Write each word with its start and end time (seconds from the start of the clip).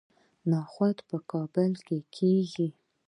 نخود 0.51 0.97
په 1.07 1.17
کابل 1.31 1.71
کې 1.85 1.97
کیږي 2.15 2.67